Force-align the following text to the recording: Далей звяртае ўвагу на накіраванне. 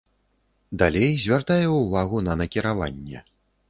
Далей 0.83 1.11
звяртае 1.25 1.61
ўвагу 1.77 2.27
на 2.31 2.43
накіраванне. 2.43 3.29